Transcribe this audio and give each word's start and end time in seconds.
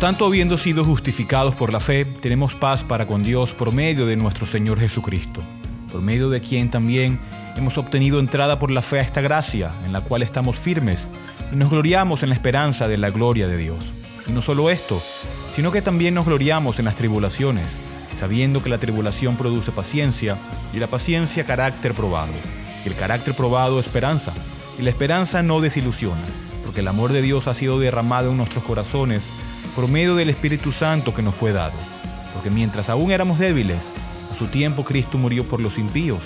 Tanto, 0.00 0.26
habiendo 0.26 0.56
sido 0.58 0.84
justificados 0.84 1.56
por 1.56 1.72
la 1.72 1.80
fe, 1.80 2.04
tenemos 2.04 2.54
paz 2.54 2.84
para 2.84 3.08
con 3.08 3.24
Dios 3.24 3.52
por 3.52 3.72
medio 3.72 4.06
de 4.06 4.14
nuestro 4.14 4.46
Señor 4.46 4.78
Jesucristo, 4.78 5.42
por 5.90 6.02
medio 6.02 6.30
de 6.30 6.40
quien 6.40 6.70
también 6.70 7.18
hemos 7.56 7.78
obtenido 7.78 8.20
entrada 8.20 8.60
por 8.60 8.70
la 8.70 8.80
fe 8.80 9.00
a 9.00 9.02
esta 9.02 9.20
gracia, 9.20 9.72
en 9.84 9.92
la 9.92 10.00
cual 10.00 10.22
estamos 10.22 10.56
firmes 10.56 11.08
y 11.52 11.56
nos 11.56 11.70
gloriamos 11.70 12.22
en 12.22 12.28
la 12.28 12.36
esperanza 12.36 12.86
de 12.86 12.96
la 12.96 13.10
gloria 13.10 13.48
de 13.48 13.56
Dios. 13.56 13.92
Y 14.28 14.30
no 14.30 14.40
solo 14.40 14.70
esto, 14.70 15.02
sino 15.56 15.72
que 15.72 15.82
también 15.82 16.14
nos 16.14 16.26
gloriamos 16.26 16.78
en 16.78 16.84
las 16.84 16.94
tribulaciones, 16.94 17.66
sabiendo 18.20 18.62
que 18.62 18.70
la 18.70 18.78
tribulación 18.78 19.36
produce 19.36 19.72
paciencia 19.72 20.38
y 20.72 20.78
la 20.78 20.86
paciencia 20.86 21.44
carácter 21.44 21.92
probado, 21.92 22.32
y 22.84 22.88
el 22.88 22.94
carácter 22.94 23.34
probado 23.34 23.80
esperanza, 23.80 24.32
y 24.78 24.82
la 24.82 24.90
esperanza 24.90 25.42
no 25.42 25.60
desilusiona, 25.60 26.22
porque 26.64 26.80
el 26.80 26.88
amor 26.88 27.12
de 27.12 27.20
Dios 27.20 27.48
ha 27.48 27.54
sido 27.56 27.80
derramado 27.80 28.30
en 28.30 28.36
nuestros 28.36 28.62
corazones 28.62 29.22
por 29.74 29.88
medio 29.88 30.14
del 30.14 30.28
Espíritu 30.28 30.72
Santo 30.72 31.14
que 31.14 31.22
nos 31.22 31.34
fue 31.34 31.52
dado. 31.52 31.76
Porque 32.32 32.50
mientras 32.50 32.88
aún 32.88 33.10
éramos 33.10 33.38
débiles, 33.38 33.80
a 34.32 34.34
su 34.36 34.46
tiempo 34.46 34.84
Cristo 34.84 35.18
murió 35.18 35.44
por 35.44 35.60
los 35.60 35.78
impíos, 35.78 36.22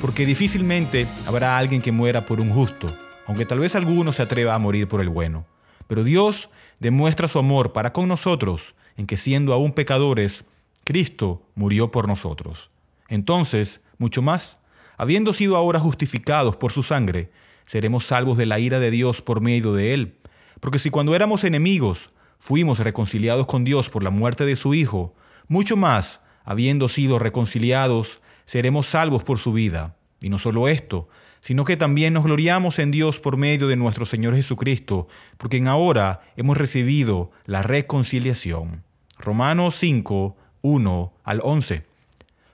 porque 0.00 0.26
difícilmente 0.26 1.06
habrá 1.26 1.58
alguien 1.58 1.82
que 1.82 1.92
muera 1.92 2.26
por 2.26 2.40
un 2.40 2.50
justo, 2.50 2.94
aunque 3.26 3.46
tal 3.46 3.60
vez 3.60 3.74
alguno 3.74 4.12
se 4.12 4.22
atreva 4.22 4.54
a 4.54 4.58
morir 4.58 4.88
por 4.88 5.00
el 5.00 5.08
bueno. 5.08 5.46
Pero 5.86 6.04
Dios 6.04 6.50
demuestra 6.80 7.28
su 7.28 7.38
amor 7.38 7.72
para 7.72 7.92
con 7.92 8.08
nosotros 8.08 8.74
en 8.96 9.06
que 9.06 9.16
siendo 9.16 9.52
aún 9.52 9.72
pecadores, 9.72 10.44
Cristo 10.84 11.42
murió 11.54 11.90
por 11.90 12.08
nosotros. 12.08 12.70
Entonces, 13.08 13.80
mucho 13.98 14.22
más, 14.22 14.58
habiendo 14.96 15.32
sido 15.32 15.56
ahora 15.56 15.78
justificados 15.78 16.56
por 16.56 16.72
su 16.72 16.82
sangre, 16.82 17.30
seremos 17.66 18.04
salvos 18.04 18.36
de 18.36 18.46
la 18.46 18.58
ira 18.58 18.78
de 18.80 18.90
Dios 18.90 19.22
por 19.22 19.40
medio 19.40 19.72
de 19.72 19.94
él. 19.94 20.18
Porque 20.60 20.78
si 20.78 20.90
cuando 20.90 21.14
éramos 21.14 21.44
enemigos 21.44 22.10
fuimos 22.42 22.80
reconciliados 22.80 23.46
con 23.46 23.62
Dios 23.62 23.88
por 23.88 24.02
la 24.02 24.10
muerte 24.10 24.44
de 24.44 24.56
su 24.56 24.74
Hijo, 24.74 25.14
mucho 25.46 25.76
más, 25.76 26.20
habiendo 26.44 26.88
sido 26.88 27.20
reconciliados, 27.20 28.20
seremos 28.46 28.86
salvos 28.86 29.22
por 29.22 29.38
su 29.38 29.52
vida. 29.52 29.94
Y 30.20 30.28
no 30.28 30.38
solo 30.38 30.66
esto, 30.66 31.08
sino 31.38 31.64
que 31.64 31.76
también 31.76 32.14
nos 32.14 32.24
gloriamos 32.24 32.80
en 32.80 32.90
Dios 32.90 33.20
por 33.20 33.36
medio 33.36 33.68
de 33.68 33.76
nuestro 33.76 34.06
Señor 34.06 34.34
Jesucristo, 34.34 35.06
porque 35.36 35.58
en 35.58 35.68
ahora 35.68 36.22
hemos 36.36 36.56
recibido 36.56 37.30
la 37.46 37.62
reconciliación. 37.62 38.82
Romanos 39.18 39.76
5, 39.76 40.36
1 40.62 41.12
al 41.22 41.40
11. 41.44 41.86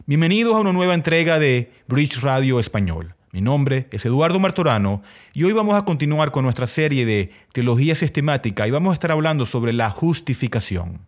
Bienvenidos 0.04 0.54
a 0.54 0.58
una 0.58 0.74
nueva 0.74 0.92
entrega 0.92 1.38
de 1.38 1.72
Bridge 1.86 2.20
Radio 2.20 2.60
Español. 2.60 3.14
Mi 3.30 3.42
nombre 3.42 3.88
es 3.90 4.06
Eduardo 4.06 4.40
Martorano 4.40 5.02
y 5.34 5.44
hoy 5.44 5.52
vamos 5.52 5.76
a 5.76 5.84
continuar 5.84 6.32
con 6.32 6.44
nuestra 6.44 6.66
serie 6.66 7.04
de 7.04 7.30
Teología 7.52 7.94
Sistemática 7.94 8.66
y 8.66 8.70
vamos 8.70 8.92
a 8.92 8.94
estar 8.94 9.12
hablando 9.12 9.44
sobre 9.44 9.74
la 9.74 9.90
justificación. 9.90 11.06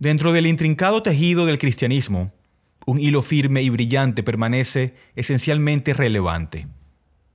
Dentro 0.00 0.32
del 0.32 0.48
intrincado 0.48 1.04
tejido 1.04 1.46
del 1.46 1.60
cristianismo, 1.60 2.32
un 2.84 2.98
hilo 2.98 3.22
firme 3.22 3.62
y 3.62 3.70
brillante 3.70 4.24
permanece 4.24 4.96
esencialmente 5.14 5.94
relevante. 5.94 6.66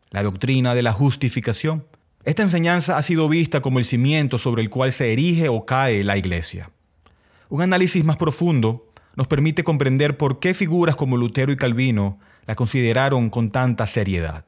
La 0.09 0.23
doctrina 0.23 0.75
de 0.75 0.83
la 0.83 0.91
justificación. 0.91 1.85
Esta 2.25 2.43
enseñanza 2.43 2.97
ha 2.97 3.03
sido 3.03 3.29
vista 3.29 3.61
como 3.61 3.79
el 3.79 3.85
cimiento 3.85 4.37
sobre 4.37 4.61
el 4.61 4.69
cual 4.69 4.91
se 4.91 5.13
erige 5.13 5.47
o 5.47 5.65
cae 5.65 6.03
la 6.03 6.17
iglesia. 6.17 6.69
Un 7.47 7.61
análisis 7.61 8.03
más 8.03 8.17
profundo 8.17 8.91
nos 9.15 9.27
permite 9.27 9.63
comprender 9.63 10.17
por 10.17 10.39
qué 10.39 10.53
figuras 10.53 10.97
como 10.97 11.15
Lutero 11.15 11.53
y 11.53 11.55
Calvino 11.55 12.19
la 12.47 12.55
consideraron 12.55 13.29
con 13.29 13.51
tanta 13.51 13.85
seriedad. 13.85 14.45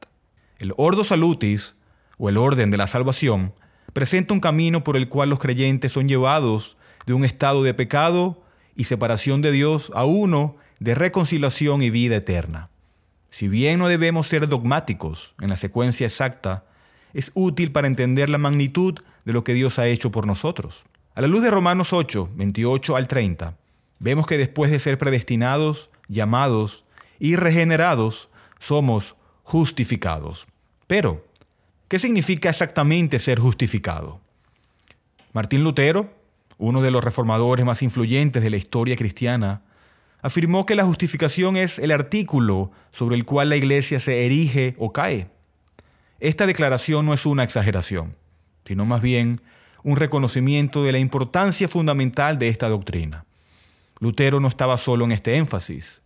El 0.58 0.72
Ordo 0.76 1.04
Salutis, 1.04 1.76
o 2.18 2.28
el 2.28 2.36
orden 2.36 2.70
de 2.70 2.76
la 2.76 2.86
salvación, 2.86 3.54
presenta 3.92 4.34
un 4.34 4.40
camino 4.40 4.82
por 4.82 4.96
el 4.96 5.08
cual 5.08 5.30
los 5.30 5.38
creyentes 5.38 5.92
son 5.92 6.08
llevados 6.08 6.76
de 7.06 7.14
un 7.14 7.24
estado 7.24 7.62
de 7.62 7.74
pecado 7.74 8.42
y 8.74 8.84
separación 8.84 9.42
de 9.42 9.52
Dios 9.52 9.92
a 9.94 10.04
uno 10.04 10.56
de 10.80 10.94
reconciliación 10.94 11.82
y 11.82 11.90
vida 11.90 12.16
eterna. 12.16 12.70
Si 13.30 13.48
bien 13.48 13.78
no 13.78 13.88
debemos 13.88 14.26
ser 14.26 14.48
dogmáticos 14.48 15.34
en 15.40 15.50
la 15.50 15.56
secuencia 15.56 16.06
exacta, 16.06 16.64
es 17.12 17.30
útil 17.34 17.72
para 17.72 17.86
entender 17.86 18.28
la 18.28 18.38
magnitud 18.38 18.98
de 19.24 19.32
lo 19.32 19.44
que 19.44 19.54
Dios 19.54 19.78
ha 19.78 19.86
hecho 19.86 20.10
por 20.10 20.26
nosotros. 20.26 20.84
A 21.14 21.20
la 21.20 21.28
luz 21.28 21.42
de 21.42 21.50
Romanos 21.50 21.92
8, 21.92 22.30
28 22.34 22.96
al 22.96 23.08
30, 23.08 23.56
vemos 23.98 24.26
que 24.26 24.38
después 24.38 24.70
de 24.70 24.78
ser 24.78 24.98
predestinados, 24.98 25.90
llamados 26.08 26.84
y 27.20 27.36
regenerados, 27.36 28.30
somos 28.58 29.14
justificados. 29.44 30.48
Pero, 30.88 31.24
¿qué 31.86 32.00
significa 32.00 32.50
exactamente 32.50 33.20
ser 33.20 33.38
justificado? 33.38 34.20
Martín 35.32 35.62
Lutero, 35.62 36.12
uno 36.58 36.82
de 36.82 36.90
los 36.90 37.04
reformadores 37.04 37.64
más 37.64 37.82
influyentes 37.82 38.42
de 38.42 38.50
la 38.50 38.56
historia 38.56 38.96
cristiana, 38.96 39.62
afirmó 40.22 40.66
que 40.66 40.74
la 40.74 40.84
justificación 40.84 41.56
es 41.56 41.78
el 41.78 41.92
artículo 41.92 42.72
sobre 42.90 43.16
el 43.16 43.24
cual 43.24 43.50
la 43.50 43.56
iglesia 43.56 44.00
se 44.00 44.26
erige 44.26 44.74
o 44.78 44.92
cae. 44.92 45.28
Esta 46.18 46.46
declaración 46.46 47.06
no 47.06 47.14
es 47.14 47.24
una 47.24 47.44
exageración, 47.44 48.16
sino 48.64 48.84
más 48.84 49.00
bien 49.00 49.40
un 49.82 49.96
reconocimiento 49.96 50.82
de 50.82 50.92
la 50.92 50.98
importancia 50.98 51.68
fundamental 51.68 52.38
de 52.38 52.48
esta 52.48 52.68
doctrina. 52.68 53.24
Lutero 54.00 54.40
no 54.40 54.48
estaba 54.48 54.76
solo 54.76 55.04
en 55.04 55.12
este 55.12 55.36
énfasis. 55.36 56.02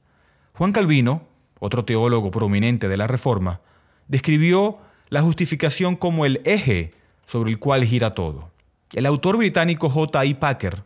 Juan 0.56 0.70
Calvino, 0.70 1.26
otro 1.58 1.84
teólogo 1.84 2.30
prominente 2.30 2.86
de 2.86 2.96
la 2.96 3.08
Reforma, 3.08 3.60
describió 4.06 4.78
la 5.08 5.20
justificación 5.20 5.96
como 5.96 6.26
el 6.26 6.40
eje 6.44 6.92
sobre 7.26 7.50
el 7.50 7.58
cual 7.58 7.84
gira 7.84 8.14
todo. 8.14 8.52
El 8.92 9.06
autor 9.06 9.36
británico 9.36 9.90
J. 9.90 10.24
I. 10.24 10.34
Packer 10.34 10.84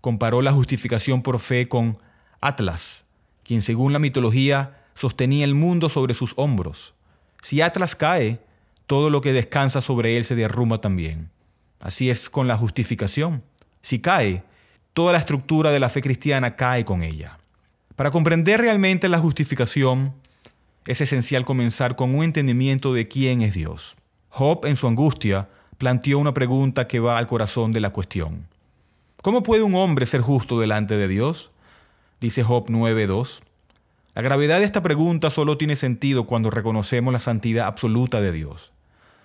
comparó 0.00 0.40
la 0.40 0.52
justificación 0.52 1.22
por 1.22 1.40
fe 1.40 1.66
con 1.66 1.98
Atlas, 2.40 3.06
quien 3.42 3.60
según 3.60 3.92
la 3.92 3.98
mitología 3.98 4.84
sostenía 4.94 5.44
el 5.44 5.56
mundo 5.56 5.88
sobre 5.88 6.14
sus 6.14 6.34
hombros. 6.36 6.94
Si 7.42 7.60
Atlas 7.60 7.96
cae, 7.96 8.38
todo 8.86 9.10
lo 9.10 9.20
que 9.20 9.32
descansa 9.32 9.80
sobre 9.80 10.16
él 10.16 10.24
se 10.24 10.36
derrumba 10.36 10.80
también. 10.80 11.32
Así 11.80 12.08
es 12.08 12.30
con 12.30 12.46
la 12.46 12.56
justificación. 12.56 13.42
Si 13.82 13.98
cae, 13.98 14.44
toda 14.92 15.12
la 15.12 15.18
estructura 15.18 15.72
de 15.72 15.80
la 15.80 15.88
fe 15.88 16.02
cristiana 16.02 16.54
cae 16.54 16.84
con 16.84 17.02
ella. 17.02 17.37
Para 17.98 18.12
comprender 18.12 18.60
realmente 18.60 19.08
la 19.08 19.18
justificación, 19.18 20.14
es 20.86 21.00
esencial 21.00 21.44
comenzar 21.44 21.96
con 21.96 22.14
un 22.14 22.22
entendimiento 22.22 22.94
de 22.94 23.08
quién 23.08 23.42
es 23.42 23.54
Dios. 23.54 23.96
Job, 24.28 24.66
en 24.66 24.76
su 24.76 24.86
angustia, 24.86 25.48
planteó 25.78 26.20
una 26.20 26.32
pregunta 26.32 26.86
que 26.86 27.00
va 27.00 27.18
al 27.18 27.26
corazón 27.26 27.72
de 27.72 27.80
la 27.80 27.90
cuestión. 27.90 28.46
¿Cómo 29.20 29.42
puede 29.42 29.64
un 29.64 29.74
hombre 29.74 30.06
ser 30.06 30.20
justo 30.20 30.60
delante 30.60 30.96
de 30.96 31.08
Dios? 31.08 31.50
Dice 32.20 32.44
Job 32.44 32.68
9.2. 32.68 33.40
La 34.14 34.22
gravedad 34.22 34.60
de 34.60 34.66
esta 34.66 34.80
pregunta 34.80 35.28
solo 35.28 35.58
tiene 35.58 35.74
sentido 35.74 36.24
cuando 36.24 36.50
reconocemos 36.50 37.12
la 37.12 37.18
santidad 37.18 37.66
absoluta 37.66 38.20
de 38.20 38.30
Dios, 38.30 38.70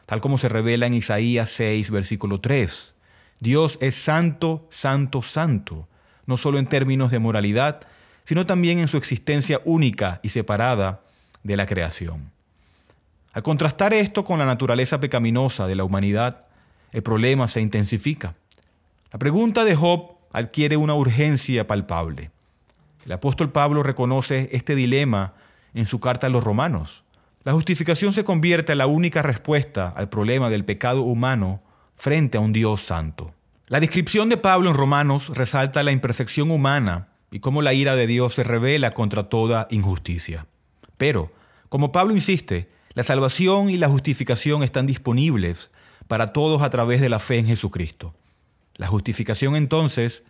tal 0.07 0.19
como 0.19 0.39
se 0.39 0.49
revela 0.49 0.87
en 0.87 0.95
Isaías 0.95 1.51
6, 1.51 1.91
versículo 1.91 2.41
3. 2.41 2.95
Dios 3.39 3.77
es 3.81 3.93
santo, 3.93 4.65
santo, 4.71 5.21
santo, 5.21 5.87
no 6.25 6.37
solo 6.37 6.57
en 6.57 6.65
términos 6.65 7.11
de 7.11 7.19
moralidad, 7.19 7.87
sino 8.25 8.45
también 8.45 8.79
en 8.79 8.87
su 8.87 8.97
existencia 8.97 9.61
única 9.65 10.19
y 10.23 10.29
separada 10.29 11.01
de 11.43 11.57
la 11.57 11.65
creación. 11.65 12.31
Al 13.33 13.43
contrastar 13.43 13.93
esto 13.93 14.23
con 14.23 14.39
la 14.39 14.45
naturaleza 14.45 14.99
pecaminosa 14.99 15.67
de 15.67 15.75
la 15.75 15.83
humanidad, 15.83 16.45
el 16.91 17.01
problema 17.01 17.47
se 17.47 17.61
intensifica. 17.61 18.35
La 19.11 19.19
pregunta 19.19 19.63
de 19.63 19.75
Job 19.75 20.11
adquiere 20.31 20.77
una 20.77 20.93
urgencia 20.93 21.65
palpable. 21.65 22.31
El 23.05 23.11
apóstol 23.11 23.51
Pablo 23.51 23.83
reconoce 23.83 24.49
este 24.51 24.75
dilema 24.75 25.33
en 25.73 25.85
su 25.85 25.99
carta 25.99 26.27
a 26.27 26.29
los 26.29 26.43
romanos. 26.43 27.03
La 27.43 27.53
justificación 27.53 28.13
se 28.13 28.23
convierte 28.23 28.71
en 28.71 28.77
la 28.77 28.87
única 28.87 29.21
respuesta 29.21 29.89
al 29.89 30.09
problema 30.09 30.49
del 30.49 30.63
pecado 30.63 31.01
humano 31.01 31.61
frente 31.95 32.37
a 32.37 32.41
un 32.41 32.53
Dios 32.53 32.81
santo. 32.81 33.33
La 33.67 33.79
descripción 33.79 34.29
de 34.29 34.37
Pablo 34.37 34.69
en 34.69 34.77
Romanos 34.77 35.29
resalta 35.35 35.83
la 35.83 35.91
imperfección 35.91 36.51
humana 36.51 37.07
y 37.33 37.39
cómo 37.39 37.63
la 37.63 37.73
ira 37.73 37.95
de 37.95 38.05
Dios 38.05 38.35
se 38.35 38.43
revela 38.43 38.91
contra 38.91 39.23
toda 39.23 39.67
injusticia. 39.71 40.45
Pero, 40.97 41.31
como 41.67 41.91
Pablo 41.91 42.13
insiste, 42.13 42.69
la 42.93 43.03
salvación 43.03 43.71
y 43.71 43.77
la 43.77 43.89
justificación 43.89 44.61
están 44.61 44.85
disponibles 44.85 45.71
para 46.07 46.31
todos 46.31 46.61
a 46.61 46.69
través 46.69 47.01
de 47.01 47.09
la 47.09 47.17
fe 47.17 47.39
en 47.39 47.47
Jesucristo. 47.47 48.13
La 48.75 48.85
justificación 48.85 49.55
entonces 49.55 50.21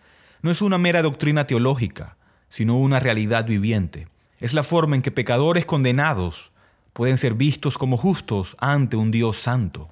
no 0.41 0.49
es 0.49 0.61
una 0.61 0.77
mera 0.77 1.01
doctrina 1.01 1.45
teológica, 1.45 2.15
sino 2.47 2.77
una 2.77 3.01
realidad 3.01 3.45
viviente. 3.45 4.07
Es 4.39 4.53
la 4.53 4.63
forma 4.63 4.95
en 4.95 5.01
que 5.01 5.11
pecadores 5.11 5.65
condenados 5.65 6.53
pueden 6.93 7.17
ser 7.17 7.33
vistos 7.33 7.77
como 7.77 7.97
justos 7.97 8.55
ante 8.59 8.95
un 8.95 9.11
Dios 9.11 9.35
santo. 9.35 9.89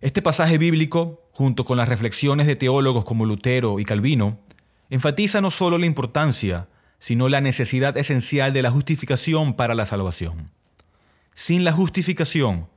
Este 0.00 0.22
pasaje 0.22 0.58
bíblico, 0.58 1.22
junto 1.30 1.64
con 1.64 1.78
las 1.78 1.88
reflexiones 1.88 2.48
de 2.48 2.56
teólogos 2.56 3.04
como 3.04 3.26
Lutero 3.26 3.78
y 3.78 3.84
Calvino, 3.84 4.40
enfatiza 4.92 5.40
no 5.40 5.50
solo 5.50 5.78
la 5.78 5.86
importancia, 5.86 6.68
sino 6.98 7.30
la 7.30 7.40
necesidad 7.40 7.96
esencial 7.96 8.52
de 8.52 8.60
la 8.60 8.70
justificación 8.70 9.54
para 9.54 9.74
la 9.74 9.86
salvación. 9.86 10.50
Sin 11.32 11.64
la 11.64 11.72
justificación, 11.72 12.68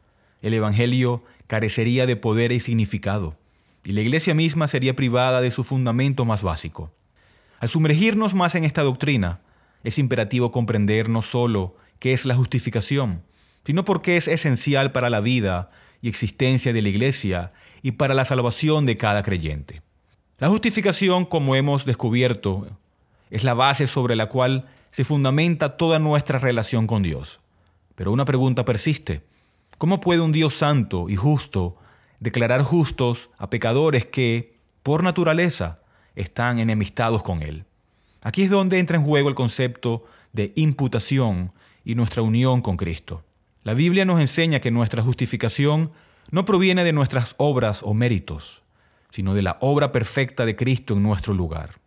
el 0.42 0.54
Evangelio 0.54 1.26
carecería 1.48 2.06
de 2.06 2.16
poder 2.16 2.54
y 2.54 2.62
significado. 2.62 3.38
y 3.84 3.92
la 3.92 4.02
iglesia 4.02 4.34
misma 4.34 4.68
sería 4.68 4.96
privada 4.96 5.42
de 5.42 5.52
su 5.52 5.64
fundamento 5.64 6.24
más 6.24 6.42
básico. 6.42 6.92
Al 7.60 7.68
sumergirnos 7.68 8.34
más 8.34 8.56
en 8.56 8.64
esta 8.64 8.82
doctrina, 8.82 9.42
es 9.84 10.00
imperativo 10.00 10.50
comprender 10.52 11.10
no 11.10 11.22
solo 11.22 11.76
qué 12.00 12.14
es 12.14 12.26
la 12.26 12.34
justificación, 12.34 13.24
sino 13.66 13.84
por 13.84 14.02
qué 14.02 14.16
es 14.16 14.30
esencial 14.30 14.94
para 14.94 15.10
la 15.10 15.20
vida 15.20 15.70
y 16.02 16.08
existencia 16.08 16.72
de 16.72 16.82
la 16.82 16.90
iglesia 16.90 17.52
y 17.84 17.92
para 17.92 18.14
la 18.14 18.24
salvación 18.24 18.86
de 18.86 18.96
cada 18.96 19.22
creyente. 19.22 19.85
La 20.38 20.50
justificación, 20.50 21.24
como 21.24 21.56
hemos 21.56 21.86
descubierto, 21.86 22.68
es 23.30 23.46
la 23.46 23.54
base 23.54 23.88
sobre 23.88 24.18
la 24.18 24.28
cual 24.28 24.68
se 24.92 25.06
fundamenta 25.06 25.78
toda 25.78 25.98
nuestra 25.98 26.40
relación 26.40 26.88
con 26.88 27.04
Dios. 27.04 27.40
Pero 27.96 28.12
una 28.12 28.26
pregunta 28.26 28.66
persiste. 28.66 29.24
¿Cómo 29.78 30.02
puede 30.02 30.20
un 30.20 30.34
Dios 30.34 30.54
santo 30.54 31.08
y 31.08 31.16
justo 31.16 31.78
declarar 32.20 32.64
justos 32.64 33.30
a 33.38 33.50
pecadores 33.50 34.06
que, 34.06 34.58
por 34.84 35.04
naturaleza, 35.04 35.80
están 36.16 36.60
enemistados 36.60 37.24
con 37.24 37.42
Él? 37.42 37.64
Aquí 38.22 38.44
es 38.44 38.50
donde 38.50 38.80
entra 38.80 38.98
en 38.98 39.06
juego 39.06 39.30
el 39.30 39.36
concepto 39.36 40.04
de 40.34 40.52
imputación 40.58 41.54
y 41.86 41.96
nuestra 41.96 42.22
unión 42.24 42.62
con 42.62 42.76
Cristo. 42.76 43.24
La 43.64 43.74
Biblia 43.74 44.04
nos 44.04 44.20
enseña 44.20 44.60
que 44.60 44.70
nuestra 44.70 45.02
justificación 45.02 45.94
no 46.30 46.44
proviene 46.44 46.84
de 46.84 46.92
nuestras 46.92 47.36
obras 47.38 47.84
o 47.84 47.94
méritos, 47.94 48.65
sino 49.16 49.34
de 49.34 49.42
la 49.42 49.56
obra 49.62 49.94
perfecta 49.94 50.46
de 50.46 50.58
Cristo 50.58 50.96
en 50.96 51.04
nuestro 51.04 51.34
lugar. 51.34 51.80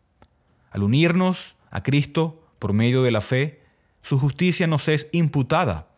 Al 0.70 0.82
unirnos 0.82 1.56
a 1.70 1.82
Cristo 1.82 2.42
por 2.58 2.72
medio 2.72 3.02
de 3.02 3.10
la 3.10 3.20
fe, 3.20 3.60
su 4.00 4.18
justicia 4.18 4.66
nos 4.66 4.88
es 4.88 5.08
imputada 5.12 5.88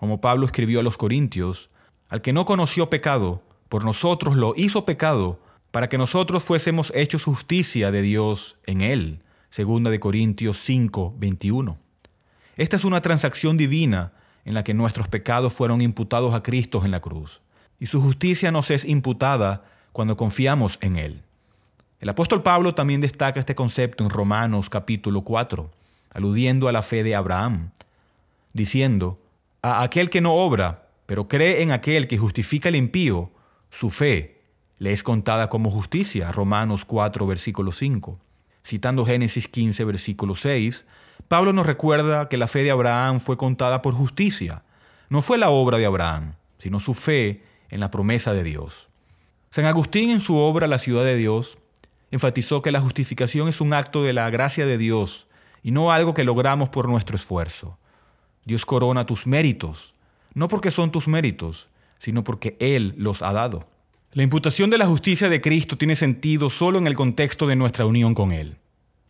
como 0.00 0.20
Pablo 0.20 0.46
escribió 0.46 0.80
a 0.80 0.82
los 0.82 0.96
Corintios, 0.96 1.68
al 2.08 2.22
que 2.22 2.32
no 2.32 2.46
conoció 2.46 2.88
pecado, 2.88 3.42
por 3.68 3.84
nosotros 3.84 4.34
lo 4.34 4.54
hizo 4.56 4.86
pecado, 4.86 5.38
para 5.70 5.90
que 5.90 5.98
nosotros 5.98 6.42
fuésemos 6.42 6.90
hechos 6.96 7.22
justicia 7.24 7.92
de 7.92 8.02
Dios 8.02 8.56
en 8.64 8.80
él. 8.80 9.20
Segunda 9.50 9.90
de 9.90 10.00
Corintios 10.00 10.56
5, 10.56 11.14
21. 11.18 11.78
Esta 12.56 12.76
es 12.76 12.84
una 12.84 13.00
transacción 13.00 13.56
divina 13.58 14.12
en 14.44 14.54
la 14.54 14.64
que 14.64 14.74
nuestros 14.74 15.06
pecados 15.06 15.52
fueron 15.52 15.82
imputados 15.82 16.34
a 16.34 16.42
Cristo 16.42 16.82
en 16.84 16.90
la 16.90 17.00
cruz, 17.00 17.42
y 17.78 17.86
su 17.86 18.00
justicia 18.00 18.50
nos 18.50 18.72
es 18.72 18.86
imputada 18.86 19.64
cuando 19.92 20.16
confiamos 20.16 20.78
en 20.80 20.96
Él. 20.96 21.22
El 22.00 22.08
apóstol 22.08 22.42
Pablo 22.42 22.74
también 22.74 23.00
destaca 23.00 23.40
este 23.40 23.54
concepto 23.54 24.04
en 24.04 24.10
Romanos 24.10 24.70
capítulo 24.70 25.22
4, 25.22 25.70
aludiendo 26.14 26.68
a 26.68 26.72
la 26.72 26.82
fe 26.82 27.02
de 27.02 27.14
Abraham, 27.14 27.70
diciendo, 28.52 29.18
a 29.62 29.82
aquel 29.82 30.10
que 30.10 30.20
no 30.20 30.34
obra, 30.34 30.88
pero 31.06 31.28
cree 31.28 31.62
en 31.62 31.72
aquel 31.72 32.08
que 32.08 32.18
justifica 32.18 32.68
el 32.68 32.76
impío, 32.76 33.30
su 33.68 33.90
fe 33.90 34.40
le 34.78 34.92
es 34.92 35.02
contada 35.02 35.48
como 35.48 35.70
justicia. 35.70 36.32
Romanos 36.32 36.84
4, 36.84 37.26
versículo 37.26 37.72
5. 37.72 38.18
Citando 38.64 39.04
Génesis 39.04 39.48
15, 39.48 39.84
versículo 39.84 40.34
6, 40.34 40.86
Pablo 41.28 41.52
nos 41.52 41.66
recuerda 41.66 42.28
que 42.28 42.36
la 42.36 42.46
fe 42.46 42.62
de 42.62 42.70
Abraham 42.70 43.20
fue 43.20 43.36
contada 43.36 43.82
por 43.82 43.94
justicia. 43.94 44.62
No 45.08 45.22
fue 45.22 45.38
la 45.38 45.50
obra 45.50 45.78
de 45.78 45.86
Abraham, 45.86 46.34
sino 46.58 46.80
su 46.80 46.94
fe 46.94 47.42
en 47.70 47.80
la 47.80 47.90
promesa 47.90 48.32
de 48.32 48.42
Dios. 48.42 48.89
San 49.52 49.64
Agustín 49.64 50.10
en 50.10 50.20
su 50.20 50.36
obra 50.36 50.68
La 50.68 50.78
ciudad 50.78 51.02
de 51.02 51.16
Dios 51.16 51.58
enfatizó 52.12 52.62
que 52.62 52.70
la 52.70 52.80
justificación 52.80 53.48
es 53.48 53.60
un 53.60 53.72
acto 53.72 54.04
de 54.04 54.12
la 54.12 54.30
gracia 54.30 54.64
de 54.64 54.78
Dios 54.78 55.26
y 55.64 55.72
no 55.72 55.90
algo 55.90 56.14
que 56.14 56.22
logramos 56.22 56.68
por 56.68 56.88
nuestro 56.88 57.16
esfuerzo. 57.16 57.76
Dios 58.44 58.64
corona 58.64 59.06
tus 59.06 59.26
méritos, 59.26 59.92
no 60.34 60.46
porque 60.46 60.70
son 60.70 60.92
tus 60.92 61.08
méritos, 61.08 61.68
sino 61.98 62.22
porque 62.22 62.56
Él 62.60 62.94
los 62.96 63.22
ha 63.22 63.32
dado. 63.32 63.66
La 64.12 64.22
imputación 64.22 64.70
de 64.70 64.78
la 64.78 64.86
justicia 64.86 65.28
de 65.28 65.40
Cristo 65.40 65.76
tiene 65.76 65.96
sentido 65.96 66.48
solo 66.48 66.78
en 66.78 66.86
el 66.86 66.94
contexto 66.94 67.48
de 67.48 67.56
nuestra 67.56 67.86
unión 67.86 68.14
con 68.14 68.30
Él. 68.30 68.56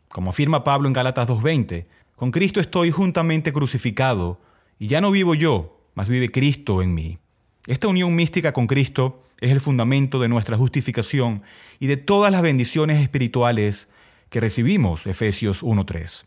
Como 0.08 0.31
afirma 0.31 0.64
Pablo 0.64 0.88
en 0.88 0.94
Gálatas 0.94 1.28
2.20, 1.28 1.84
con 2.16 2.31
Cristo 2.31 2.60
estoy 2.60 2.90
juntamente 2.90 3.52
crucificado, 3.52 4.40
y 4.78 4.87
ya 4.87 5.02
no 5.02 5.10
vivo 5.10 5.34
yo, 5.34 5.76
mas 5.94 6.08
vive 6.08 6.31
Cristo 6.31 6.81
en 6.81 6.94
mí. 6.94 7.19
Esta 7.66 7.88
unión 7.88 8.16
mística 8.16 8.54
con 8.54 8.66
Cristo 8.66 9.22
es 9.40 9.50
el 9.50 9.60
fundamento 9.60 10.20
de 10.20 10.28
nuestra 10.28 10.56
justificación 10.56 11.42
y 11.78 11.87
de 11.87 11.96
todas 11.96 12.31
las 12.31 12.42
bendiciones 12.42 13.02
espirituales 13.02 13.88
que 14.28 14.40
recibimos, 14.40 15.06
Efesios 15.06 15.62
1.3. 15.64 16.25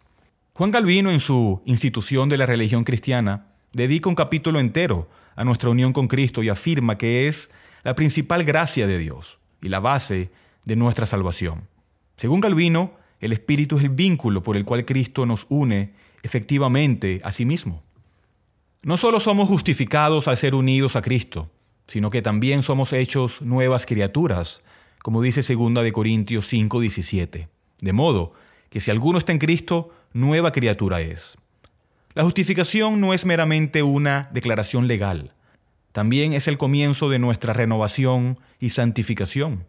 Juan 0.54 0.72
Calvino, 0.72 1.12
en 1.12 1.20
su 1.20 1.62
Institución 1.66 2.30
de 2.30 2.38
la 2.38 2.46
Religión 2.46 2.84
Cristiana, 2.84 3.48
dedica 3.72 4.10
un 4.10 4.16
capítulo 4.16 4.60
entero 4.60 5.10
a 5.36 5.44
nuestra 5.44 5.70
unión 5.70 5.94
con 5.94 6.08
Cristo 6.08 6.44
y 6.44 6.50
afirma 6.50 6.98
que 6.98 7.28
es 7.28 7.50
la 7.84 7.96
principal 7.96 8.44
gracia 8.44 8.88
de 8.88 8.98
Dios 8.98 9.40
y 9.62 9.70
la 9.70 9.80
base 9.80 10.32
de 10.66 10.76
nuestra 10.76 11.06
salvación. 11.06 11.68
Según 12.18 12.42
Calvino, 12.42 12.94
el 13.20 13.34
Espíritu 13.34 13.78
es 13.78 13.84
el 13.84 13.90
vínculo 13.90 14.44
por 14.44 14.58
el 14.58 14.66
cual 14.66 14.86
Cristo 14.86 15.26
nos 15.26 15.46
une 15.50 15.94
efectivamente 16.24 17.22
a 17.24 17.32
sí 17.32 17.46
mismo. 17.46 17.84
No 18.84 18.98
solo 18.98 19.20
somos 19.20 19.48
justificados 19.48 20.28
al 20.28 20.38
ser 20.38 20.56
unidos 20.56 20.96
a 20.96 21.02
Cristo, 21.02 21.50
sino 21.88 22.10
que 22.10 22.22
también 22.22 22.64
somos 22.64 22.94
hechos 22.94 23.42
nuevas 23.42 23.86
criaturas, 23.86 24.62
como 25.02 25.22
dice 25.22 25.42
2 25.42 25.92
Corintios 25.92 26.52
5:17. 26.52 27.48
De 27.80 27.94
modo 27.94 28.34
que 28.70 28.82
si 28.82 28.92
alguno 28.92 29.18
está 29.18 29.32
en 29.32 29.40
Cristo, 29.40 29.94
nueva 30.14 30.52
criatura 30.52 31.02
es. 31.02 31.38
La 32.14 32.24
justificación 32.24 33.02
no 33.02 33.14
es 33.14 33.26
meramente 33.26 33.84
una 33.84 34.30
declaración 34.32 34.88
legal, 34.88 35.34
también 35.94 36.34
es 36.34 36.48
el 36.48 36.58
comienzo 36.58 37.08
de 37.08 37.20
nuestra 37.20 37.54
renovación 37.54 38.40
y 38.60 38.72
santificación. 38.72 39.68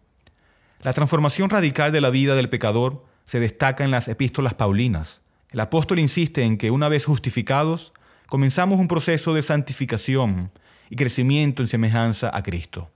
La 0.81 0.94
transformación 0.94 1.50
radical 1.50 1.93
de 1.93 2.00
la 2.00 2.08
vida 2.08 2.34
del 2.34 2.49
pecador 2.49 3.05
se 3.26 3.40
destaca 3.40 3.84
en 3.84 3.90
las 3.90 4.08
epístolas 4.08 4.55
paulinas. 4.55 5.20
El 5.50 5.60
apóstol 5.60 5.99
insiste 5.99 6.43
en 6.43 6.56
que 6.56 6.70
una 6.70 6.88
vez 6.88 7.05
justificados, 7.05 7.93
comenzamos 8.26 8.81
un 8.81 8.88
proceso 8.88 9.34
de 9.34 9.43
santificación 9.43 10.50
y 10.90 10.96
crecimiento 10.96 11.62
en 11.62 11.69
semejanza 11.69 12.31
a 12.34 12.42
Cristo. 12.42 12.90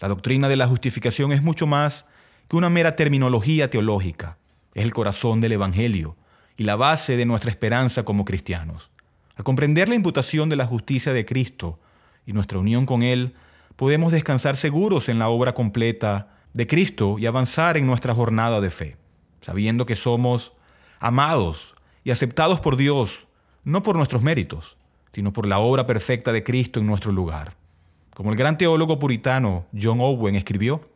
La 0.00 0.08
doctrina 0.08 0.48
de 0.48 0.56
la 0.56 0.66
justificación 0.66 1.32
es 1.32 1.42
mucho 1.42 1.66
más 1.66 2.06
que 2.48 2.56
una 2.56 2.70
mera 2.70 2.96
terminología 2.96 3.68
teológica 3.68 4.38
es 4.78 4.84
el 4.84 4.94
corazón 4.94 5.40
del 5.40 5.52
Evangelio 5.52 6.16
y 6.56 6.64
la 6.64 6.76
base 6.76 7.16
de 7.16 7.26
nuestra 7.26 7.50
esperanza 7.50 8.04
como 8.04 8.24
cristianos. 8.24 8.90
Al 9.36 9.42
comprender 9.42 9.88
la 9.88 9.96
imputación 9.96 10.48
de 10.48 10.56
la 10.56 10.66
justicia 10.66 11.12
de 11.12 11.24
Cristo 11.24 11.80
y 12.26 12.32
nuestra 12.32 12.60
unión 12.60 12.86
con 12.86 13.02
Él, 13.02 13.34
podemos 13.74 14.12
descansar 14.12 14.56
seguros 14.56 15.08
en 15.08 15.18
la 15.18 15.28
obra 15.28 15.52
completa 15.52 16.28
de 16.54 16.66
Cristo 16.66 17.16
y 17.18 17.26
avanzar 17.26 17.76
en 17.76 17.86
nuestra 17.86 18.14
jornada 18.14 18.60
de 18.60 18.70
fe, 18.70 18.96
sabiendo 19.40 19.84
que 19.84 19.96
somos 19.96 20.52
amados 21.00 21.74
y 22.04 22.12
aceptados 22.12 22.60
por 22.60 22.76
Dios, 22.76 23.26
no 23.64 23.82
por 23.82 23.96
nuestros 23.96 24.22
méritos, 24.22 24.77
sino 25.18 25.32
por 25.32 25.48
la 25.48 25.58
obra 25.58 25.84
perfecta 25.84 26.30
de 26.30 26.44
Cristo 26.44 26.78
en 26.78 26.86
nuestro 26.86 27.10
lugar. 27.10 27.54
Como 28.14 28.30
el 28.30 28.36
gran 28.36 28.56
teólogo 28.56 29.00
puritano 29.00 29.66
John 29.76 29.98
Owen 30.00 30.36
escribió, 30.36 30.92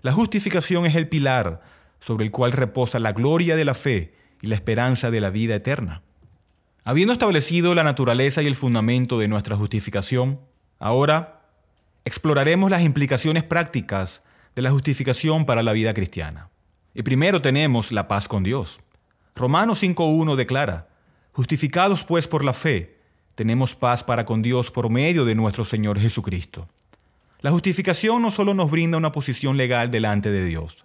la 0.00 0.12
justificación 0.12 0.86
es 0.86 0.94
el 0.94 1.10
pilar 1.10 1.60
sobre 1.98 2.24
el 2.24 2.30
cual 2.30 2.52
reposa 2.52 2.98
la 2.98 3.12
gloria 3.12 3.56
de 3.56 3.66
la 3.66 3.74
fe 3.74 4.14
y 4.40 4.46
la 4.46 4.54
esperanza 4.54 5.10
de 5.10 5.20
la 5.20 5.28
vida 5.28 5.56
eterna. 5.56 6.00
Habiendo 6.84 7.12
establecido 7.12 7.74
la 7.74 7.82
naturaleza 7.82 8.40
y 8.40 8.46
el 8.46 8.56
fundamento 8.56 9.18
de 9.18 9.28
nuestra 9.28 9.56
justificación, 9.56 10.40
ahora 10.78 11.42
exploraremos 12.06 12.70
las 12.70 12.80
implicaciones 12.80 13.44
prácticas 13.44 14.22
de 14.56 14.62
la 14.62 14.70
justificación 14.70 15.44
para 15.44 15.62
la 15.62 15.74
vida 15.74 15.92
cristiana. 15.92 16.48
Y 16.94 17.02
primero 17.02 17.42
tenemos 17.42 17.92
la 17.92 18.08
paz 18.08 18.26
con 18.26 18.42
Dios. 18.42 18.80
Romanos 19.36 19.82
5.1 19.82 20.34
declara, 20.36 20.88
Justificados 21.32 22.04
pues 22.04 22.26
por 22.26 22.42
la 22.42 22.54
fe, 22.54 22.99
tenemos 23.40 23.74
paz 23.74 24.04
para 24.04 24.26
con 24.26 24.42
Dios 24.42 24.70
por 24.70 24.90
medio 24.90 25.24
de 25.24 25.34
nuestro 25.34 25.64
Señor 25.64 25.98
Jesucristo. 25.98 26.68
La 27.40 27.50
justificación 27.50 28.20
no 28.20 28.30
solo 28.30 28.52
nos 28.52 28.70
brinda 28.70 28.98
una 28.98 29.12
posición 29.12 29.56
legal 29.56 29.90
delante 29.90 30.30
de 30.30 30.44
Dios, 30.44 30.84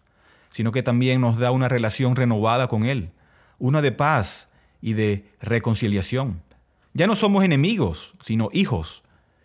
sino 0.54 0.72
que 0.72 0.82
también 0.82 1.20
nos 1.20 1.38
da 1.38 1.52
una 1.52 1.68
relación 1.68 2.16
renovada 2.16 2.70
con 2.70 2.86
Él, 2.86 3.12
una 3.60 3.82
de 3.82 3.92
paz 3.92 4.48
y 4.80 4.94
de 4.94 5.26
reconciliación. 5.42 6.44
Ya 6.94 7.08
no 7.08 7.18
somos 7.18 7.44
enemigos, 7.44 8.16
sino 8.24 8.48
hijos. 8.54 9.04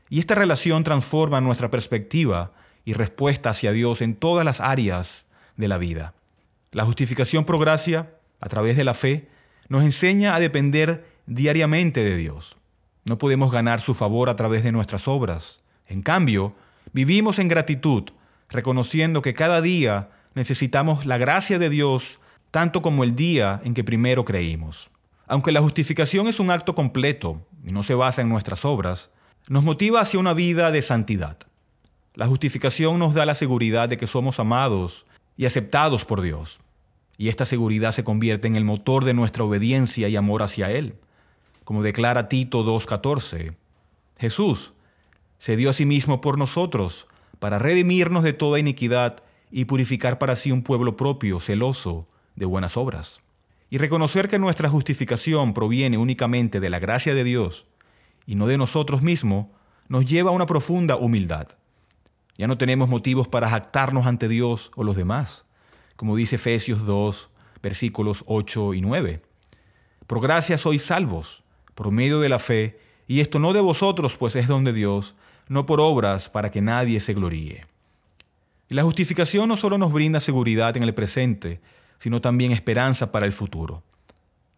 Y 0.09 0.21
esta 0.21 0.37
relación 0.37 0.85
transforma 0.85 1.40
nuestra 1.40 1.69
perspectiva 1.69 2.52
y 2.85 2.93
respuesta 2.93 3.50
hacia 3.50 3.73
Dios 3.73 4.02
en 4.02 4.14
todas 4.14 4.45
las 4.45 4.61
áreas 4.61 5.25
de 5.57 5.67
la 5.67 5.79
vida. 5.79 6.14
La 6.71 6.85
justificación 6.85 7.45
por 7.45 7.59
gracia, 7.59 8.14
a 8.38 8.49
través 8.49 8.76
de 8.76 8.85
la 8.85 8.95
fe, 8.95 9.26
nos 9.69 9.83
enseña 9.83 10.37
a 10.37 10.38
depender 10.38 11.09
diariamente 11.26 12.05
de 12.05 12.17
Dios. 12.17 12.57
No 13.04 13.19
podemos 13.19 13.50
ganar 13.50 13.80
su 13.80 13.95
favor 13.95 14.28
a 14.28 14.37
través 14.37 14.64
de 14.64 14.73
nuestras 14.73 15.09
obras. 15.09 15.61
En 15.87 16.02
cambio, 16.02 16.54
vivimos 16.92 17.38
en 17.38 17.49
gratitud, 17.49 18.11
reconociendo 18.49 19.23
que 19.23 19.35
cada 19.35 19.61
día 19.61 20.11
necesitamos 20.35 21.07
la 21.07 21.19
gracia 21.19 21.59
de 21.59 21.71
Dios 21.71 22.19
tanto 22.50 22.83
como 22.83 23.04
el 23.04 23.16
día 23.16 23.61
en 23.64 23.75
que 23.75 23.85
primero 23.85 24.25
creímos. 24.25 24.90
Aunque 25.26 25.52
la 25.52 25.61
justificación 25.61 26.26
es 26.26 26.40
un 26.40 26.50
acto 26.50 26.75
completo 26.75 27.47
y 27.64 27.73
no 27.73 27.83
se 27.83 27.95
basa 27.95 28.23
en 28.23 28.28
nuestras 28.28 28.64
obras, 28.64 29.11
nos 29.49 29.64
motiva 29.64 30.00
hacia 30.00 30.21
una 30.21 30.35
vida 30.35 30.71
de 30.71 30.83
santidad. 30.83 31.38
La 32.14 32.26
justificación 32.26 32.99
nos 32.99 33.14
da 33.14 33.25
la 33.25 33.35
seguridad 33.35 33.88
de 33.88 33.97
que 33.97 34.07
somos 34.07 34.40
amados 34.40 35.07
y 35.37 35.47
aceptados 35.47 36.04
por 36.04 36.21
Dios. 36.21 36.61
Y 37.16 37.28
esta 37.28 37.47
seguridad 37.47 37.92
se 37.92 38.04
convierte 38.04 38.49
en 38.49 38.57
el 38.57 38.64
motor 38.64 39.04
de 39.04 39.14
nuestra 39.14 39.45
obediencia 39.45 40.09
y 40.09 40.16
amor 40.16 40.42
hacia 40.42 40.73
Él. 40.73 40.97
Como 41.71 41.85
declara 41.85 42.29
Tito 42.29 42.65
2.14, 42.65 43.55
Jesús 44.19 44.73
se 45.39 45.57
dio 45.57 45.71
a 45.71 45.73
sí 45.73 45.87
mismo 45.87 46.21
por 46.21 46.37
nosotros 46.37 47.07
para 47.39 47.61
redimirnos 47.61 48.25
de 48.25 48.33
toda 48.33 48.59
iniquidad 48.59 49.23
y 49.53 49.67
purificar 49.67 50.19
para 50.19 50.35
sí 50.35 50.50
un 50.50 50.65
pueblo 50.65 50.97
propio, 50.97 51.39
celoso 51.39 52.09
de 52.35 52.45
buenas 52.45 52.77
obras. 52.77 53.21
Y 53.71 53.79
reconocer 53.79 54.29
que 54.29 54.41
nuestra 54.41 54.69
justificación 54.69 55.55
proviene 55.55 55.97
únicamente 55.97 56.59
de 56.59 56.71
la 56.71 56.81
gracia 56.81 57.15
de 57.15 57.23
Dios 57.23 57.69
y 58.27 58.35
no 58.35 58.49
de 58.49 58.59
nosotros 58.59 59.00
mismos, 59.00 59.47
nos 59.87 60.05
lleva 60.07 60.31
a 60.31 60.35
una 60.35 60.47
profunda 60.47 60.97
humildad. 60.97 61.50
Ya 62.37 62.49
no 62.49 62.59
tenemos 62.59 62.89
motivos 62.89 63.29
para 63.29 63.49
jactarnos 63.49 64.07
ante 64.07 64.27
Dios 64.27 64.73
o 64.75 64.83
los 64.83 64.97
demás, 64.97 65.45
como 65.95 66.17
dice 66.17 66.35
Efesios 66.35 66.85
2, 66.85 67.31
versículos 67.62 68.25
8 68.27 68.75
y 68.75 68.81
9. 68.81 69.23
Por 70.09 70.21
gracia 70.21 70.59
sois 70.59 70.83
salvos, 70.83 71.45
por 71.81 71.93
medio 71.93 72.21
de 72.21 72.29
la 72.29 72.39
fe, 72.39 72.79
y 73.09 73.21
esto 73.21 73.39
no 73.39 73.55
de 73.55 73.61
vosotros, 73.61 74.15
pues 74.19 74.37
es 74.37 74.47
don 74.47 74.65
de 74.65 74.75
Dios, 74.75 75.15
no 75.49 75.65
por 75.65 75.81
obras 75.81 76.29
para 76.29 76.51
que 76.51 76.61
nadie 76.61 77.01
se 77.01 77.15
gloríe. 77.15 77.65
Y 78.69 78.75
la 78.75 78.83
justificación 78.83 79.49
no 79.49 79.57
solo 79.57 79.79
nos 79.79 79.91
brinda 79.91 80.21
seguridad 80.21 80.77
en 80.77 80.83
el 80.83 80.93
presente, 80.93 81.59
sino 81.99 82.21
también 82.21 82.53
esperanza 82.53 83.13
para 83.13 83.25
el 83.25 83.33
futuro. 83.33 83.83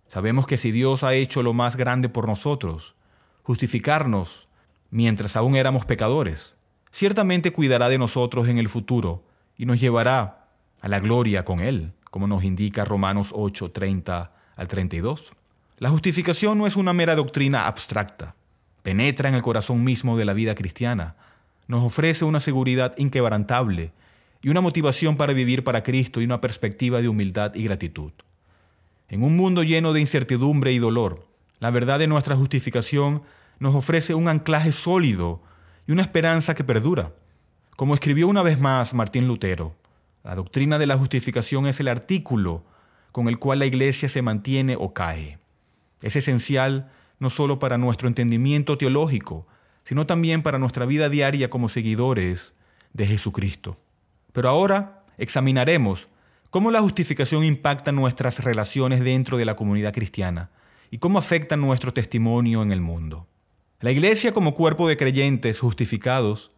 Sabemos 0.08 0.48
que 0.48 0.58
si 0.58 0.72
Dios 0.72 1.04
ha 1.04 1.14
hecho 1.14 1.44
lo 1.44 1.52
más 1.52 1.76
grande 1.76 2.08
por 2.08 2.26
nosotros, 2.26 2.96
justificarnos 3.44 4.48
mientras 4.90 5.36
aún 5.36 5.54
éramos 5.54 5.84
pecadores, 5.84 6.56
ciertamente 6.90 7.52
cuidará 7.52 7.88
de 7.88 7.98
nosotros 7.98 8.48
en 8.48 8.58
el 8.58 8.68
futuro 8.68 9.22
y 9.56 9.66
nos 9.66 9.78
llevará 9.78 10.48
a 10.80 10.88
la 10.88 10.98
gloria 10.98 11.44
con 11.44 11.60
Él, 11.60 11.92
como 12.10 12.26
nos 12.26 12.42
indica 12.42 12.84
Romanos 12.84 13.30
8, 13.32 13.70
30 13.70 14.32
al 14.56 14.66
32. 14.66 15.34
La 15.82 15.90
justificación 15.90 16.58
no 16.58 16.68
es 16.68 16.76
una 16.76 16.92
mera 16.92 17.16
doctrina 17.16 17.66
abstracta, 17.66 18.36
penetra 18.84 19.28
en 19.28 19.34
el 19.34 19.42
corazón 19.42 19.82
mismo 19.82 20.16
de 20.16 20.24
la 20.24 20.32
vida 20.32 20.54
cristiana, 20.54 21.16
nos 21.66 21.82
ofrece 21.82 22.24
una 22.24 22.38
seguridad 22.38 22.94
inquebrantable 22.98 23.90
y 24.42 24.50
una 24.50 24.60
motivación 24.60 25.16
para 25.16 25.32
vivir 25.32 25.64
para 25.64 25.82
Cristo 25.82 26.20
y 26.20 26.24
una 26.24 26.40
perspectiva 26.40 27.02
de 27.02 27.08
humildad 27.08 27.56
y 27.56 27.64
gratitud. 27.64 28.12
En 29.08 29.24
un 29.24 29.36
mundo 29.36 29.64
lleno 29.64 29.92
de 29.92 30.00
incertidumbre 30.00 30.70
y 30.70 30.78
dolor, 30.78 31.26
la 31.58 31.72
verdad 31.72 31.98
de 31.98 32.06
nuestra 32.06 32.36
justificación 32.36 33.24
nos 33.58 33.74
ofrece 33.74 34.14
un 34.14 34.28
anclaje 34.28 34.70
sólido 34.70 35.42
y 35.88 35.90
una 35.90 36.02
esperanza 36.02 36.54
que 36.54 36.62
perdura. 36.62 37.12
Como 37.74 37.94
escribió 37.94 38.28
una 38.28 38.44
vez 38.44 38.60
más 38.60 38.94
Martín 38.94 39.26
Lutero, 39.26 39.74
la 40.22 40.36
doctrina 40.36 40.78
de 40.78 40.86
la 40.86 40.96
justificación 40.96 41.66
es 41.66 41.80
el 41.80 41.88
artículo 41.88 42.62
con 43.10 43.26
el 43.26 43.40
cual 43.40 43.58
la 43.58 43.66
iglesia 43.66 44.08
se 44.08 44.22
mantiene 44.22 44.76
o 44.78 44.94
cae. 44.94 45.41
Es 46.02 46.16
esencial 46.16 46.90
no 47.18 47.30
solo 47.30 47.58
para 47.58 47.78
nuestro 47.78 48.08
entendimiento 48.08 48.76
teológico, 48.76 49.46
sino 49.84 50.06
también 50.06 50.42
para 50.42 50.58
nuestra 50.58 50.86
vida 50.86 51.08
diaria 51.08 51.48
como 51.48 51.68
seguidores 51.68 52.54
de 52.92 53.06
Jesucristo. 53.06 53.76
Pero 54.32 54.48
ahora 54.48 55.04
examinaremos 55.18 56.08
cómo 56.50 56.70
la 56.70 56.80
justificación 56.80 57.44
impacta 57.44 57.92
nuestras 57.92 58.44
relaciones 58.44 59.00
dentro 59.00 59.36
de 59.36 59.44
la 59.44 59.56
comunidad 59.56 59.94
cristiana 59.94 60.50
y 60.90 60.98
cómo 60.98 61.18
afecta 61.18 61.56
nuestro 61.56 61.92
testimonio 61.92 62.62
en 62.62 62.72
el 62.72 62.80
mundo. 62.80 63.26
La 63.80 63.90
iglesia 63.90 64.32
como 64.32 64.54
cuerpo 64.54 64.88
de 64.88 64.96
creyentes 64.96 65.60
justificados 65.60 66.52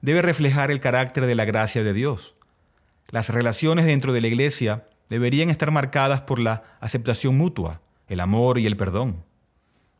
debe 0.00 0.22
reflejar 0.22 0.70
el 0.70 0.80
carácter 0.80 1.26
de 1.26 1.34
la 1.34 1.44
gracia 1.44 1.82
de 1.82 1.92
Dios. 1.92 2.34
Las 3.10 3.28
relaciones 3.28 3.84
dentro 3.84 4.12
de 4.12 4.20
la 4.20 4.28
iglesia 4.28 4.86
deberían 5.08 5.50
estar 5.50 5.70
marcadas 5.70 6.22
por 6.22 6.38
la 6.38 6.62
aceptación 6.80 7.36
mutua, 7.36 7.80
el 8.12 8.20
amor 8.20 8.58
y 8.58 8.66
el 8.66 8.76
perdón. 8.76 9.24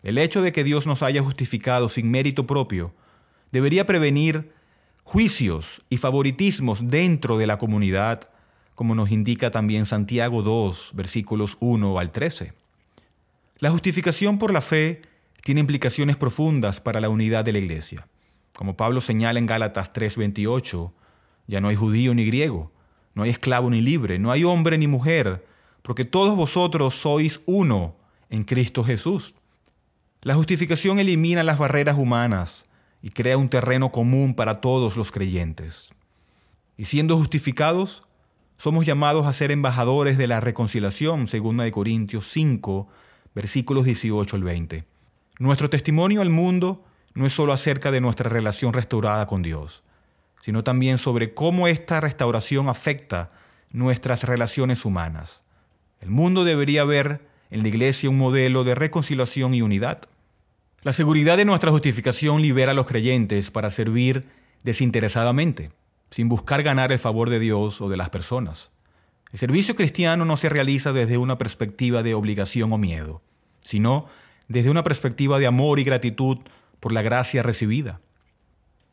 El 0.02 0.18
hecho 0.18 0.42
de 0.42 0.52
que 0.52 0.64
Dios 0.64 0.86
nos 0.86 1.02
haya 1.02 1.22
justificado 1.22 1.88
sin 1.88 2.10
mérito 2.10 2.46
propio 2.46 2.94
debería 3.52 3.86
prevenir 3.86 4.52
juicios 5.02 5.80
y 5.88 5.96
favoritismos 5.96 6.90
dentro 6.90 7.38
de 7.38 7.46
la 7.46 7.56
comunidad, 7.56 8.28
como 8.74 8.94
nos 8.94 9.10
indica 9.10 9.50
también 9.50 9.86
Santiago 9.86 10.42
2, 10.42 10.92
versículos 10.94 11.56
1 11.60 11.98
al 11.98 12.12
13. 12.12 12.52
La 13.60 13.70
justificación 13.70 14.38
por 14.38 14.52
la 14.52 14.60
fe 14.60 15.00
tiene 15.42 15.60
implicaciones 15.60 16.16
profundas 16.16 16.82
para 16.82 17.00
la 17.00 17.08
unidad 17.08 17.46
de 17.46 17.52
la 17.52 17.60
iglesia. 17.60 18.06
Como 18.52 18.76
Pablo 18.76 19.00
señala 19.00 19.38
en 19.38 19.46
Gálatas 19.46 19.94
3:28, 19.94 20.92
ya 21.46 21.62
no 21.62 21.68
hay 21.68 21.76
judío 21.76 22.12
ni 22.12 22.26
griego, 22.26 22.72
no 23.14 23.22
hay 23.22 23.30
esclavo 23.30 23.70
ni 23.70 23.80
libre, 23.80 24.18
no 24.18 24.30
hay 24.30 24.44
hombre 24.44 24.76
ni 24.76 24.86
mujer, 24.86 25.46
porque 25.80 26.04
todos 26.04 26.36
vosotros 26.36 26.94
sois 26.94 27.40
uno 27.46 28.01
en 28.32 28.44
Cristo 28.44 28.82
Jesús. 28.82 29.36
La 30.22 30.34
justificación 30.34 30.98
elimina 30.98 31.44
las 31.44 31.58
barreras 31.58 31.98
humanas, 31.98 32.64
y 33.02 33.10
crea 33.10 33.36
un 33.36 33.48
terreno 33.48 33.90
común 33.90 34.34
para 34.34 34.60
todos 34.60 34.96
los 34.96 35.10
creyentes. 35.10 35.92
Y 36.76 36.86
siendo 36.86 37.16
justificados, 37.16 38.02
somos 38.56 38.86
llamados 38.86 39.26
a 39.26 39.32
ser 39.32 39.50
embajadores 39.50 40.16
de 40.16 40.28
la 40.28 40.40
reconciliación, 40.40 41.26
según 41.26 41.56
de 41.58 41.72
Corintios 41.72 42.26
5, 42.28 42.88
versículos 43.34 43.84
18 43.84 44.36
al 44.36 44.44
20. 44.44 44.84
Nuestro 45.40 45.68
testimonio 45.68 46.22
al 46.22 46.30
mundo 46.30 46.84
no 47.14 47.26
es 47.26 47.32
solo 47.32 47.52
acerca 47.52 47.90
de 47.90 48.00
nuestra 48.00 48.30
relación 48.30 48.72
restaurada 48.72 49.26
con 49.26 49.42
Dios, 49.42 49.82
sino 50.40 50.62
también 50.62 50.98
sobre 50.98 51.34
cómo 51.34 51.66
esta 51.66 52.00
restauración 52.00 52.68
afecta 52.68 53.32
nuestras 53.72 54.22
relaciones 54.22 54.84
humanas. 54.84 55.42
El 56.00 56.10
mundo 56.10 56.44
debería 56.44 56.84
ver 56.84 57.31
en 57.52 57.62
la 57.62 57.68
iglesia 57.68 58.08
un 58.08 58.16
modelo 58.16 58.64
de 58.64 58.74
reconciliación 58.74 59.54
y 59.54 59.60
unidad. 59.60 60.00
La 60.82 60.94
seguridad 60.94 61.36
de 61.36 61.44
nuestra 61.44 61.70
justificación 61.70 62.40
libera 62.40 62.72
a 62.72 62.74
los 62.74 62.86
creyentes 62.86 63.50
para 63.50 63.70
servir 63.70 64.24
desinteresadamente, 64.64 65.70
sin 66.10 66.30
buscar 66.30 66.62
ganar 66.62 66.92
el 66.92 66.98
favor 66.98 67.28
de 67.28 67.38
Dios 67.38 67.82
o 67.82 67.90
de 67.90 67.98
las 67.98 68.08
personas. 68.08 68.70
El 69.32 69.38
servicio 69.38 69.76
cristiano 69.76 70.24
no 70.24 70.38
se 70.38 70.48
realiza 70.48 70.94
desde 70.94 71.18
una 71.18 71.36
perspectiva 71.36 72.02
de 72.02 72.14
obligación 72.14 72.72
o 72.72 72.78
miedo, 72.78 73.20
sino 73.60 74.06
desde 74.48 74.70
una 74.70 74.82
perspectiva 74.82 75.38
de 75.38 75.46
amor 75.46 75.78
y 75.78 75.84
gratitud 75.84 76.38
por 76.80 76.92
la 76.92 77.02
gracia 77.02 77.42
recibida. 77.42 78.00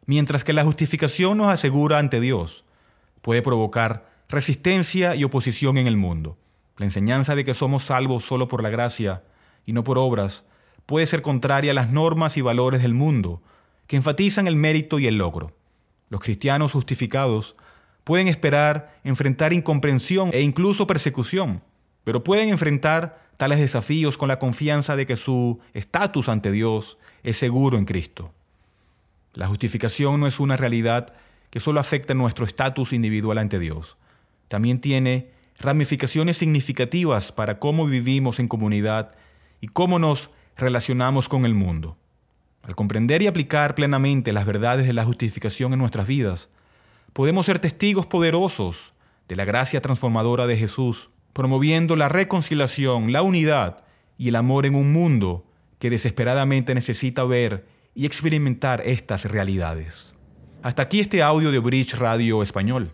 Mientras 0.06 0.44
que 0.44 0.52
la 0.54 0.66
justificación 0.66 1.38
nos 1.38 1.48
asegura 1.48 1.98
ante 1.98 2.20
Dios, 2.20 2.66
puede 3.22 3.42
provocar 3.42 4.12
resistencia 4.28 5.16
y 5.16 5.24
oposición 5.24 5.78
en 5.78 5.88
el 5.88 5.96
mundo. 5.96 6.38
La 6.80 6.86
enseñanza 6.86 7.36
de 7.36 7.44
que 7.44 7.54
somos 7.54 7.84
salvos 7.84 8.24
solo 8.24 8.48
por 8.48 8.64
la 8.64 8.70
gracia 8.70 9.22
y 9.66 9.74
no 9.74 9.84
por 9.84 9.98
obras 9.98 10.46
puede 10.86 11.06
ser 11.06 11.22
contraria 11.22 11.72
a 11.72 11.76
las 11.76 11.92
normas 11.92 12.38
y 12.38 12.42
valores 12.42 12.82
del 12.82 12.94
mundo, 12.94 13.44
que 13.86 13.98
enfatizan 13.98 14.48
el 14.48 14.56
mérito 14.56 14.98
y 14.98 15.06
el 15.06 15.18
logro. 15.18 15.56
Los 16.08 16.22
cristianos 16.22 16.72
justificados 16.72 17.56
pueden 18.06 18.30
esperar 18.30 18.98
enfrentar 19.04 19.52
incomprensión 19.52 20.30
e 20.32 20.42
incluso 20.42 20.88
persecución, 20.88 21.62
pero 22.06 22.24
pueden 22.24 22.48
enfrentar 22.48 23.30
tales 23.36 23.60
desafíos 23.60 24.18
con 24.18 24.30
la 24.30 24.40
confianza 24.40 24.96
de 24.96 25.06
que 25.06 25.18
su 25.18 25.60
estatus 25.74 26.30
ante 26.30 26.50
Dios 26.50 26.98
es 27.24 27.38
seguro 27.38 27.78
en 27.78 27.84
Cristo. 27.84 28.34
La 29.34 29.48
justificación 29.48 30.22
no 30.22 30.28
es 30.28 30.40
una 30.40 30.56
realidad 30.56 31.14
que 31.50 31.60
solo 31.60 31.82
afecta 31.82 32.14
nuestro 32.14 32.46
estatus 32.46 32.94
individual 32.94 33.38
ante 33.38 33.60
Dios. 33.60 33.98
También 34.48 34.80
tiene 34.80 35.30
ramificaciones 35.60 36.38
significativas 36.38 37.32
para 37.32 37.60
cómo 37.60 37.86
vivimos 37.86 38.40
en 38.40 38.48
comunidad 38.48 39.12
y 39.62 39.68
cómo 39.68 40.00
nos 40.00 40.30
relacionamos 40.56 41.28
con 41.28 41.46
el 41.46 41.54
mundo. 41.54 41.98
Al 42.64 42.76
comprender 42.76 43.22
y 43.22 43.28
aplicar 43.28 43.76
plenamente 43.76 44.34
las 44.34 44.46
verdades 44.46 44.88
de 44.88 44.94
la 44.94 45.06
justificación 45.06 45.74
en 45.74 45.80
nuestras 45.80 46.08
vidas, 46.08 46.50
podemos 47.14 47.46
ser 47.46 47.60
testigos 47.60 48.06
poderosos 48.06 48.94
de 49.28 49.36
la 49.36 49.46
gracia 49.46 49.82
transformadora 49.82 50.48
de 50.48 50.58
Jesús, 50.58 51.10
promoviendo 51.34 51.96
la 51.96 52.10
reconciliación, 52.10 53.12
la 53.12 53.22
unidad 53.22 53.84
y 54.18 54.30
el 54.30 54.36
amor 54.36 54.66
en 54.66 54.76
un 54.76 54.92
mundo 54.92 55.46
que 55.78 55.90
desesperadamente 55.90 56.76
necesita 56.76 57.24
ver 57.24 57.66
y 57.96 58.06
experimentar 58.06 58.82
estas 58.86 59.26
realidades. 59.26 60.14
Hasta 60.62 60.84
aquí 60.84 61.00
este 61.00 61.24
audio 61.24 61.52
de 61.52 61.60
Bridge 61.60 61.94
Radio 61.94 62.44
Español. 62.44 62.94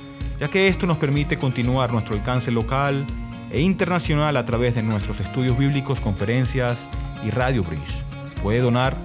ya 0.41 0.47
que 0.47 0.67
esto 0.67 0.87
nos 0.87 0.97
permite 0.97 1.37
continuar 1.37 1.91
nuestro 1.91 2.15
alcance 2.15 2.49
local 2.49 3.05
e 3.51 3.61
internacional 3.61 4.35
a 4.37 4.43
través 4.43 4.73
de 4.73 4.81
nuestros 4.81 5.19
estudios 5.19 5.55
bíblicos, 5.55 5.99
conferencias 5.99 6.79
y 7.23 7.29
Radio 7.29 7.63
Bridge. 7.63 8.01
Puede 8.41 8.59
donar 8.59 8.95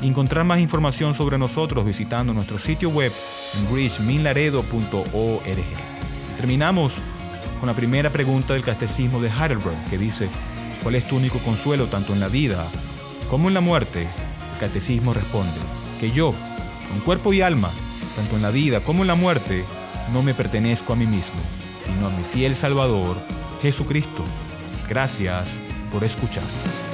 y 0.00 0.06
encontrar 0.06 0.44
más 0.44 0.60
información 0.60 1.12
sobre 1.12 1.38
nosotros 1.38 1.84
visitando 1.84 2.32
nuestro 2.32 2.60
sitio 2.60 2.90
web 2.90 3.12
en 3.58 3.74
bridgeminlaredo.org. 3.74 5.64
Terminamos 6.36 6.92
con 7.58 7.66
la 7.66 7.74
primera 7.74 8.10
pregunta 8.10 8.54
del 8.54 8.62
Catecismo 8.62 9.20
de 9.20 9.28
Heidelberg 9.28 9.90
que 9.90 9.98
dice, 9.98 10.28
¿cuál 10.84 10.94
es 10.94 11.08
tu 11.08 11.16
único 11.16 11.40
consuelo 11.40 11.86
tanto 11.86 12.12
en 12.12 12.20
la 12.20 12.28
vida 12.28 12.64
como 13.28 13.48
en 13.48 13.54
la 13.54 13.60
muerte? 13.60 14.02
El 14.02 14.60
Catecismo 14.60 15.12
responde, 15.12 15.58
que 15.98 16.12
yo, 16.12 16.32
con 16.88 17.00
cuerpo 17.00 17.32
y 17.32 17.40
alma, 17.40 17.72
tanto 18.14 18.36
en 18.36 18.42
la 18.42 18.50
vida 18.50 18.78
como 18.78 19.02
en 19.02 19.08
la 19.08 19.16
muerte, 19.16 19.64
no 20.12 20.22
me 20.22 20.34
pertenezco 20.34 20.92
a 20.92 20.96
mí 20.96 21.06
mismo, 21.06 21.40
sino 21.84 22.06
a 22.06 22.10
mi 22.10 22.22
fiel 22.22 22.56
Salvador, 22.56 23.16
Jesucristo. 23.62 24.24
Gracias 24.88 25.48
por 25.92 26.04
escuchar. 26.04 26.85